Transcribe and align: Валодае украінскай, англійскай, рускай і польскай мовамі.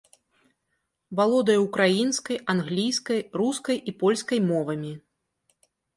Валодае 1.17 1.57
украінскай, 1.67 2.37
англійскай, 2.53 3.19
рускай 3.43 3.77
і 3.93 3.95
польскай 4.03 4.39
мовамі. 4.49 4.93